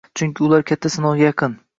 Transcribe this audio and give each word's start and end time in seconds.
Chunki 0.19 0.43
ular 0.45 0.63
katta 0.71 0.91
sinovga 0.95 1.27
yaqin 1.29 1.55